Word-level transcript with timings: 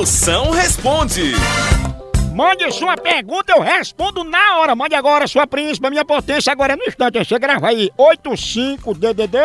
Moção 0.00 0.50
responde. 0.50 1.34
Mande 2.34 2.72
sua 2.72 2.96
pergunta, 2.96 3.52
eu 3.52 3.60
respondo 3.60 4.24
na 4.24 4.56
hora. 4.56 4.74
Mande 4.74 4.94
agora, 4.94 5.28
sua 5.28 5.46
príncipe, 5.46 5.90
minha 5.90 6.06
potência, 6.06 6.50
agora 6.50 6.72
é 6.72 6.76
no 6.76 6.84
instante. 6.84 7.18
Você 7.18 7.38
grava 7.38 7.68
aí, 7.68 7.90
85DDD. 7.98 9.36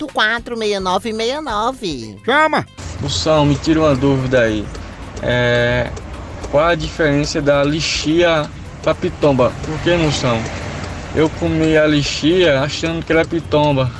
99846969. 0.00 2.24
Chama. 2.24 2.66
Moção, 3.02 3.44
me 3.44 3.54
tira 3.54 3.80
uma 3.80 3.94
dúvida 3.94 4.40
aí. 4.40 4.64
É, 5.22 5.90
qual 6.50 6.68
a 6.68 6.74
diferença 6.74 7.42
da 7.42 7.62
lixia 7.62 8.48
pra 8.82 8.94
pitomba? 8.94 9.52
Por 9.62 9.78
que, 9.80 9.94
moção? 9.94 10.40
Eu 11.14 11.28
comi 11.28 11.76
a 11.76 11.86
lixia 11.86 12.62
achando 12.62 13.04
que 13.04 13.12
era 13.12 13.26
pitomba. 13.26 13.92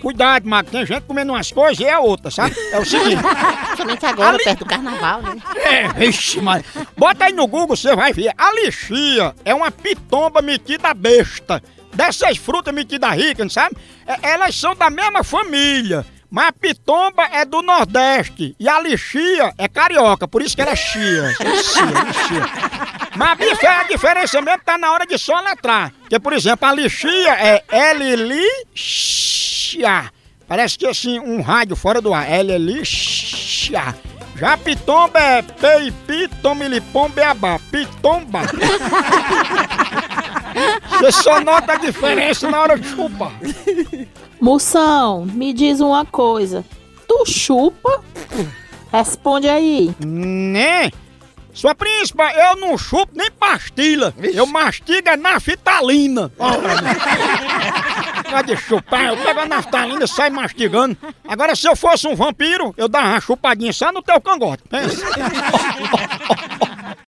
Cuidado, 0.00 0.48
Mago, 0.48 0.70
tem 0.70 0.84
gente 0.86 1.02
comendo 1.02 1.32
umas 1.32 1.50
coisas 1.50 1.78
e 1.80 1.84
é 1.84 1.98
outra, 1.98 2.30
sabe? 2.30 2.54
É 2.72 2.78
o 2.78 2.84
seguinte. 2.84 3.22
Principalmente 3.66 4.06
agora, 4.06 4.38
perto 4.38 4.58
do 4.60 4.66
carnaval, 4.66 5.22
né? 5.22 5.36
É, 5.56 5.88
vixe, 5.88 6.40
mas. 6.40 6.64
Bota 6.96 7.24
aí 7.26 7.32
no 7.32 7.46
Google, 7.46 7.76
você 7.76 7.94
vai 7.96 8.12
ver. 8.12 8.32
A 8.36 8.52
lixia 8.54 9.34
é 9.44 9.54
uma 9.54 9.70
pitomba 9.70 10.40
metida 10.42 10.92
besta. 10.94 11.62
Dessas 11.92 12.36
frutas 12.36 12.74
metidas 12.74 13.10
ricas, 13.14 13.52
sabe? 13.52 13.74
É, 14.06 14.30
elas 14.32 14.54
são 14.54 14.74
da 14.74 14.90
mesma 14.90 15.24
família. 15.24 16.04
Mas 16.28 16.48
a 16.48 16.52
pitomba 16.52 17.22
é 17.32 17.44
do 17.44 17.62
Nordeste 17.62 18.54
e 18.58 18.68
a 18.68 18.80
lixia 18.80 19.54
é 19.56 19.68
carioca, 19.68 20.26
por 20.26 20.42
isso 20.42 20.56
que 20.56 20.60
ela 20.60 20.72
é 20.72 20.76
chia. 20.76 21.28
Lixia, 21.40 21.84
lixia. 21.84 22.42
Mas 23.16 23.28
a 23.30 23.34
bife- 23.36 23.66
a 23.66 23.82
diferença 23.84 24.42
mesmo 24.42 24.60
tá 24.64 24.76
na 24.76 24.92
hora 24.92 25.06
de 25.06 25.16
soletrar. 25.16 25.92
Porque, 26.00 26.18
por 26.18 26.32
exemplo, 26.32 26.68
a 26.68 26.72
lixia 26.74 27.32
é 27.32 27.62
Parece 30.48 30.78
que 30.78 30.86
assim, 30.86 31.18
um 31.18 31.40
rádio 31.42 31.74
fora 31.74 32.00
do 32.00 32.14
ar. 32.14 32.30
L-lixia. 32.30 33.94
Já 34.36 34.52
a 34.52 34.56
pitomba 34.58 35.18
é 35.18 35.42
peipi, 35.42 36.28
tomilipom, 36.42 37.08
beabá. 37.08 37.58
Pitomba. 37.70 38.42
Você 40.90 41.12
só 41.12 41.40
nota 41.40 41.72
a 41.72 41.76
diferença 41.76 42.50
na 42.50 42.60
hora 42.60 42.78
de 42.78 42.88
chupar. 42.88 43.32
Moção, 44.40 45.24
me 45.26 45.52
diz 45.52 45.80
uma 45.80 46.04
coisa. 46.04 46.64
Tu 47.08 47.24
chupa? 47.26 48.02
Responde 48.92 49.48
aí. 49.48 49.94
Né? 50.04 50.90
Sua 51.52 51.74
príncipa, 51.74 52.30
eu 52.32 52.56
não 52.56 52.76
chupo 52.76 53.12
nem 53.14 53.30
pastilha. 53.30 54.14
Eu 54.18 54.46
mastigo 54.46 55.08
é 55.08 55.16
naftalina. 58.26 58.30
Pode 58.30 58.56
chupar, 58.56 59.04
eu 59.06 59.16
pego 59.16 59.40
a 59.40 59.46
naftalina 59.46 60.04
e 60.04 60.08
saio 60.08 60.32
mastigando. 60.34 60.96
Agora, 61.26 61.54
se 61.54 61.68
eu 61.68 61.76
fosse 61.76 62.06
um 62.06 62.14
vampiro, 62.14 62.74
eu 62.76 62.88
dava 62.88 63.08
uma 63.08 63.20
chupadinha 63.20 63.72
só 63.72 63.92
no 63.92 64.02
teu 64.02 64.20
cangote. 64.20 64.62
Pensa. 64.68 65.04